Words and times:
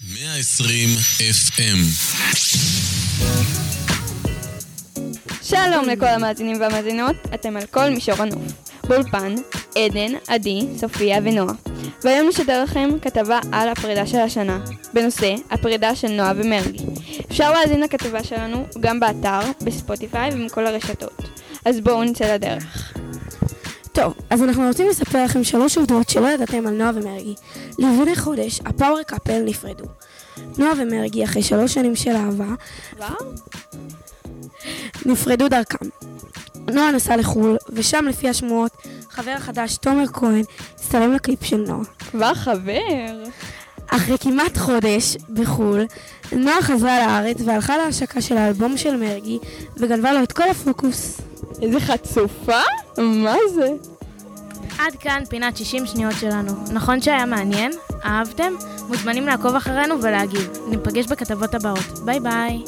120 0.00 0.88
FM 1.18 1.78
שלום 5.42 5.88
לכל 5.88 6.06
המאזינים 6.06 6.60
והמאזינות, 6.60 7.16
אתם 7.34 7.56
על 7.56 7.66
כל 7.66 7.90
מישור 7.90 8.14
הנוף. 8.18 8.42
באולפן, 8.88 9.34
עדן, 9.78 10.12
עדי, 10.28 10.66
סופיה 10.76 11.18
ונועה. 11.24 11.54
והיום 12.04 12.28
נשדר 12.28 12.62
לכם 12.62 12.90
כתבה 13.02 13.40
על 13.52 13.68
הפרידה 13.68 14.06
של 14.06 14.18
השנה, 14.18 14.64
בנושא 14.94 15.34
הפרידה 15.50 15.96
של 15.96 16.08
נועה 16.08 16.32
ומרגי. 16.36 16.84
אפשר 17.30 17.52
להאזין 17.52 17.80
לכתבה 17.80 18.24
שלנו 18.24 18.66
גם 18.80 19.00
באתר, 19.00 19.40
בספוטיפיי 19.64 20.30
ובכל 20.34 20.66
הרשתות. 20.66 21.22
אז 21.64 21.80
בואו 21.80 22.04
נצא 22.04 22.34
לדרך. 22.34 22.81
טוב, 24.02 24.14
אז 24.30 24.42
אנחנו 24.42 24.66
רוצים 24.66 24.88
לספר 24.88 25.24
לכם 25.24 25.44
שלוש 25.44 25.78
עובדות 25.78 26.08
שלא 26.08 26.28
ידעתם 26.28 26.66
על 26.66 26.74
נועה 26.74 26.90
ומרגי. 26.94 27.34
לפני 27.78 28.16
חודש, 28.16 28.60
הפאוור 28.64 29.02
קאפל 29.02 29.42
נפרדו. 29.44 29.84
נועה 30.58 30.72
ומרגי, 30.78 31.24
אחרי 31.24 31.42
שלוש 31.42 31.74
שנים 31.74 31.96
של 31.96 32.10
אהבה? 32.10 32.46
נפרדו 35.06 35.48
דרכם. 35.48 35.86
נועה 36.72 36.92
נסע 36.92 37.16
לחו"ל, 37.16 37.56
ושם 37.68 38.04
לפי 38.08 38.28
השמועות, 38.28 38.72
חבר 39.10 39.30
החדש 39.30 39.76
תומר 39.76 40.06
כהן 40.06 40.42
הצטלם 40.74 41.12
לקליפ 41.12 41.44
של 41.44 41.56
נועה. 41.56 41.84
כבר 42.10 42.34
חבר. 42.34 43.24
אחרי 43.86 44.18
כמעט 44.18 44.58
חודש 44.58 45.16
בחו"ל, 45.30 45.86
נועה 46.32 46.62
חזרה 46.62 47.06
לארץ 47.06 47.36
והלכה 47.44 47.76
להשקה 47.76 48.20
של 48.20 48.36
האלבום 48.36 48.76
של 48.76 48.96
מרגי, 48.96 49.38
וגנבה 49.76 50.12
לו 50.12 50.22
את 50.22 50.32
כל 50.32 50.50
הפוקוס. 50.50 51.20
איזה 51.62 51.80
חצופה? 51.80 52.60
מה 52.98 53.36
זה? 53.54 53.91
עד 54.86 54.96
כאן 55.00 55.22
פינת 55.28 55.56
60 55.56 55.86
שניות 55.86 56.14
שלנו. 56.20 56.52
נכון 56.72 57.00
שהיה 57.00 57.26
מעניין? 57.26 57.72
אהבתם? 58.04 58.52
מוזמנים 58.88 59.26
לעקוב 59.26 59.54
אחרינו 59.54 60.02
ולהגיב. 60.02 60.50
ניפגש 60.68 61.06
בכתבות 61.06 61.54
הבאות. 61.54 61.98
ביי 62.04 62.20
ביי. 62.20 62.62